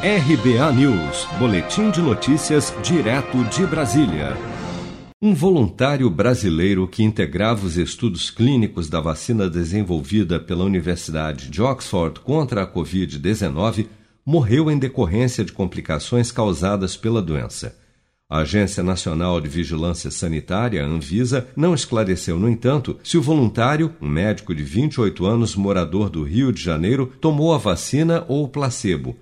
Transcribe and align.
RBA 0.00 0.72
News, 0.74 1.26
Boletim 1.40 1.90
de 1.90 2.00
Notícias, 2.00 2.72
direto 2.84 3.42
de 3.46 3.66
Brasília. 3.66 4.36
Um 5.20 5.34
voluntário 5.34 6.08
brasileiro 6.08 6.86
que 6.86 7.02
integrava 7.02 7.66
os 7.66 7.76
estudos 7.76 8.30
clínicos 8.30 8.88
da 8.88 9.00
vacina 9.00 9.50
desenvolvida 9.50 10.38
pela 10.38 10.62
Universidade 10.62 11.50
de 11.50 11.60
Oxford 11.60 12.20
contra 12.20 12.62
a 12.62 12.72
Covid-19 12.72 13.88
morreu 14.24 14.70
em 14.70 14.78
decorrência 14.78 15.44
de 15.44 15.50
complicações 15.50 16.30
causadas 16.30 16.96
pela 16.96 17.20
doença. 17.20 17.76
A 18.30 18.42
Agência 18.42 18.84
Nacional 18.84 19.40
de 19.40 19.48
Vigilância 19.48 20.12
Sanitária, 20.12 20.86
Anvisa, 20.86 21.48
não 21.56 21.74
esclareceu, 21.74 22.38
no 22.38 22.48
entanto, 22.48 22.96
se 23.02 23.18
o 23.18 23.22
voluntário, 23.22 23.92
um 24.00 24.08
médico 24.08 24.54
de 24.54 24.62
28 24.62 25.26
anos 25.26 25.56
morador 25.56 26.08
do 26.08 26.22
Rio 26.22 26.52
de 26.52 26.62
Janeiro, 26.62 27.12
tomou 27.20 27.52
a 27.52 27.58
vacina 27.58 28.24
ou 28.28 28.44
o 28.44 28.48
placebo. 28.48 29.16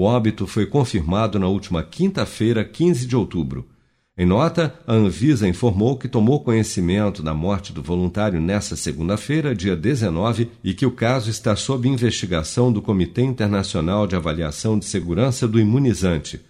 O 0.00 0.04
óbito 0.04 0.46
foi 0.46 0.64
confirmado 0.64 1.38
na 1.38 1.46
última 1.46 1.82
quinta-feira, 1.82 2.64
15 2.64 3.06
de 3.06 3.14
outubro. 3.14 3.68
Em 4.16 4.24
nota, 4.24 4.74
a 4.86 4.94
Anvisa 4.94 5.46
informou 5.46 5.98
que 5.98 6.08
tomou 6.08 6.42
conhecimento 6.42 7.22
da 7.22 7.34
morte 7.34 7.70
do 7.70 7.82
voluntário 7.82 8.40
nesta 8.40 8.76
segunda-feira, 8.76 9.54
dia 9.54 9.76
19, 9.76 10.52
e 10.64 10.72
que 10.72 10.86
o 10.86 10.90
caso 10.90 11.28
está 11.28 11.54
sob 11.54 11.86
investigação 11.86 12.72
do 12.72 12.80
Comitê 12.80 13.20
Internacional 13.20 14.06
de 14.06 14.16
Avaliação 14.16 14.78
de 14.78 14.86
Segurança 14.86 15.46
do 15.46 15.60
Imunizante. 15.60 16.40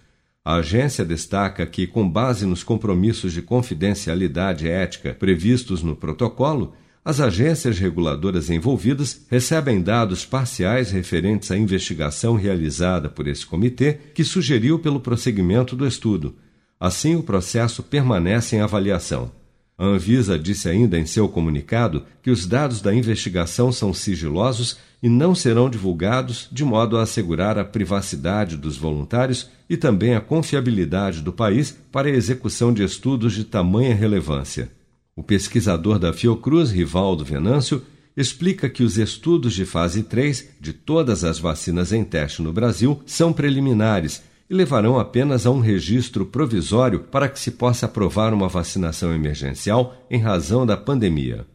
A 0.45 0.55
agência 0.55 1.03
destaca 1.03 1.65
que, 1.65 1.85
com 1.85 2.09
base 2.09 2.45
nos 2.45 2.63
compromissos 2.63 3.33
de 3.33 3.41
confidencialidade 3.41 4.65
ética 4.65 5.13
previstos 5.13 5.83
no 5.83 5.93
protocolo, 5.93 6.73
as 7.03 7.19
agências 7.19 7.79
reguladoras 7.79 8.49
envolvidas 8.49 9.25
recebem 9.29 9.81
dados 9.81 10.23
parciais 10.23 10.91
referentes 10.91 11.49
à 11.49 11.57
investigação 11.57 12.35
realizada 12.35 13.09
por 13.09 13.27
esse 13.27 13.43
comitê, 13.45 13.93
que 14.13 14.23
sugeriu 14.23 14.77
pelo 14.77 14.99
prosseguimento 14.99 15.75
do 15.75 15.87
estudo. 15.87 16.35
Assim, 16.79 17.15
o 17.15 17.23
processo 17.23 17.81
permanece 17.81 18.55
em 18.55 18.61
avaliação. 18.61 19.31
A 19.75 19.85
Anvisa 19.85 20.37
disse 20.37 20.69
ainda 20.69 20.99
em 20.99 21.07
seu 21.07 21.27
comunicado 21.27 22.05
que 22.21 22.29
os 22.29 22.45
dados 22.45 22.81
da 22.81 22.93
investigação 22.93 23.71
são 23.71 23.91
sigilosos 23.95 24.77
e 25.01 25.09
não 25.09 25.33
serão 25.33 25.71
divulgados 25.71 26.47
de 26.51 26.63
modo 26.63 26.97
a 26.97 27.01
assegurar 27.01 27.57
a 27.57 27.65
privacidade 27.65 28.55
dos 28.55 28.77
voluntários 28.77 29.49
e 29.67 29.75
também 29.75 30.13
a 30.13 30.21
confiabilidade 30.21 31.21
do 31.21 31.33
país 31.33 31.75
para 31.91 32.07
a 32.07 32.11
execução 32.11 32.71
de 32.71 32.83
estudos 32.83 33.33
de 33.33 33.43
tamanha 33.43 33.95
relevância. 33.95 34.69
O 35.15 35.21
pesquisador 35.21 35.99
da 35.99 36.13
Fiocruz, 36.13 36.71
Rivaldo 36.71 37.25
Venâncio, 37.25 37.81
explica 38.15 38.69
que 38.69 38.81
os 38.81 38.97
estudos 38.97 39.53
de 39.53 39.65
fase 39.65 40.07
3 40.07 40.57
de 40.59 40.73
todas 40.73 41.23
as 41.23 41.37
vacinas 41.37 41.91
em 41.91 42.03
teste 42.03 42.41
no 42.41 42.53
Brasil 42.53 43.01
são 43.05 43.33
preliminares 43.33 44.29
e 44.49 44.53
levarão 44.53 44.99
apenas 44.99 45.45
a 45.45 45.51
um 45.51 45.59
registro 45.59 46.25
provisório 46.25 47.03
para 47.11 47.27
que 47.27 47.39
se 47.39 47.57
possa 47.57 47.85
aprovar 47.85 48.33
uma 48.33 48.47
vacinação 48.47 49.13
emergencial 49.13 49.93
em 50.09 50.19
razão 50.19 50.65
da 50.65 50.77
pandemia. 50.77 51.45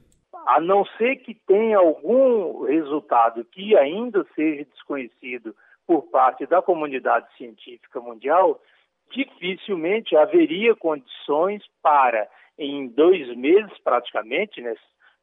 A 0.47 0.61
não 0.61 0.84
ser 0.99 1.17
que 1.17 1.34
tenha 1.47 1.79
algum 1.79 2.65
resultado 2.65 3.45
que 3.53 3.77
ainda 3.77 4.25
seja 4.34 4.67
desconhecido 4.73 5.55
por 5.87 6.03
parte 6.11 6.47
da 6.47 6.61
comunidade 6.61 7.27
científica 7.37 8.01
mundial, 8.01 8.61
dificilmente 9.11 10.17
haveria 10.17 10.75
condições 10.75 11.62
para 11.83 12.27
em 12.59 12.89
dois 12.89 13.35
meses 13.37 13.77
praticamente, 13.85 14.61
né, 14.61 14.75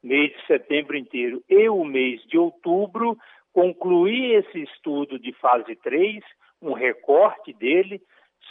mês 0.04 0.32
de 0.32 0.46
setembro 0.46 0.98
inteiro 0.98 1.42
e 1.50 1.70
o 1.70 1.84
mês 1.84 2.22
de 2.28 2.38
outubro, 2.38 3.18
concluir 3.54 4.36
esse 4.36 4.64
estudo 4.64 5.18
de 5.18 5.32
fase 5.34 5.76
3, 5.78 6.24
um 6.62 6.74
recorte 6.74 7.54
dele. 7.54 8.02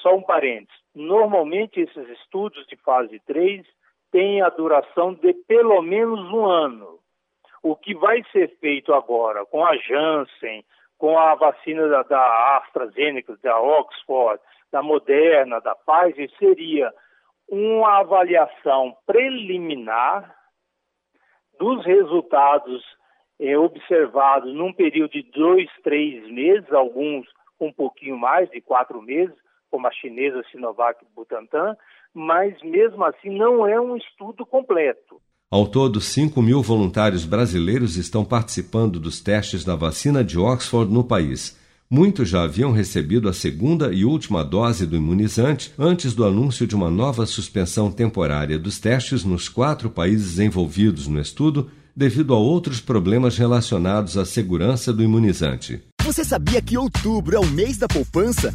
Só 0.00 0.16
um 0.16 0.22
parênteses: 0.22 0.80
normalmente 0.94 1.80
esses 1.80 2.08
estudos 2.08 2.66
de 2.66 2.76
fase 2.76 3.20
3 3.26 3.66
têm 4.10 4.42
a 4.42 4.48
duração 4.48 5.14
de 5.14 5.32
pelo 5.34 5.82
menos 5.82 6.20
um 6.32 6.46
ano. 6.46 6.98
O 7.62 7.76
que 7.76 7.94
vai 7.94 8.22
ser 8.32 8.48
feito 8.58 8.92
agora 8.92 9.44
com 9.46 9.64
a 9.64 9.76
Janssen, 9.76 10.64
com 10.98 11.18
a 11.18 11.34
vacina 11.34 11.88
da, 11.88 12.02
da 12.02 12.58
AstraZeneca, 12.58 13.36
da 13.42 13.60
Oxford, 13.60 14.40
da 14.70 14.82
Moderna, 14.82 15.60
da 15.60 15.74
Pfizer, 15.74 16.30
seria 16.38 16.92
uma 17.52 17.98
avaliação 17.98 18.96
preliminar 19.06 20.34
dos 21.60 21.84
resultados 21.84 22.82
eh, 23.38 23.58
observados 23.58 24.54
num 24.54 24.72
período 24.72 25.10
de 25.10 25.22
dois, 25.30 25.68
três 25.84 26.26
meses, 26.32 26.72
alguns 26.72 27.28
um 27.60 27.70
pouquinho 27.70 28.16
mais 28.16 28.50
de 28.50 28.62
quatro 28.62 29.02
meses, 29.02 29.36
como 29.70 29.86
a 29.86 29.92
chinesa 29.92 30.42
Sinovac 30.50 31.04
Butantan, 31.14 31.76
mas 32.14 32.60
mesmo 32.62 33.04
assim 33.04 33.28
não 33.28 33.66
é 33.66 33.78
um 33.78 33.98
estudo 33.98 34.46
completo. 34.46 35.20
Ao 35.50 35.68
todo, 35.68 36.00
5 36.00 36.40
mil 36.40 36.62
voluntários 36.62 37.26
brasileiros 37.26 37.96
estão 37.96 38.24
participando 38.24 38.98
dos 38.98 39.20
testes 39.20 39.62
da 39.62 39.76
vacina 39.76 40.24
de 40.24 40.38
Oxford 40.38 40.90
no 40.90 41.06
país. 41.06 41.61
Muitos 41.94 42.30
já 42.30 42.44
haviam 42.44 42.72
recebido 42.72 43.28
a 43.28 43.34
segunda 43.34 43.92
e 43.92 44.02
última 44.02 44.42
dose 44.42 44.86
do 44.86 44.96
imunizante 44.96 45.74
antes 45.78 46.14
do 46.14 46.24
anúncio 46.24 46.66
de 46.66 46.74
uma 46.74 46.90
nova 46.90 47.26
suspensão 47.26 47.90
temporária 47.90 48.58
dos 48.58 48.78
testes 48.78 49.24
nos 49.24 49.46
quatro 49.46 49.90
países 49.90 50.38
envolvidos 50.38 51.06
no 51.06 51.20
estudo 51.20 51.70
devido 51.94 52.32
a 52.32 52.38
outros 52.38 52.80
problemas 52.80 53.36
relacionados 53.36 54.16
à 54.16 54.24
segurança 54.24 54.90
do 54.90 55.02
imunizante. 55.02 55.82
Você 56.02 56.24
sabia 56.24 56.62
que 56.62 56.78
outubro 56.78 57.36
é 57.36 57.38
o 57.38 57.46
mês 57.46 57.76
da 57.76 57.86
poupança? 57.86 58.54